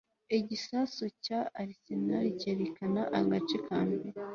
[0.37, 4.07] Igisasu cya Arsenal cyerekana agace kambere